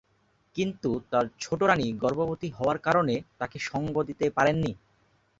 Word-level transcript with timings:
কিন্তু 0.55 0.89
তার 1.11 1.25
ছোট 1.39 1.59
রাণী 1.63 1.87
গর্ভবতী 2.03 2.49
হওয়ার 2.49 2.77
কারণে 2.79 3.15
তাকে 3.39 3.57
সঙ্গ 3.69 3.95
দিতে 4.09 4.25
পারেননি। 4.37 4.71